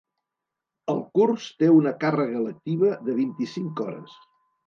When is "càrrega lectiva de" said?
2.05-3.17